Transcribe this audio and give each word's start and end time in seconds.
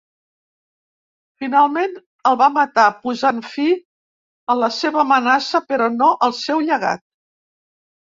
Finalment 1.41 1.91
el 2.29 2.37
va 2.39 2.47
matar 2.55 2.85
posant 3.03 3.41
fi 3.49 3.65
a 4.53 4.55
la 4.61 4.71
seva 4.79 4.99
amenaça, 5.03 5.61
però 5.73 5.91
no 5.99 6.09
al 6.29 6.35
seu 6.39 6.65
llegat. 6.71 7.05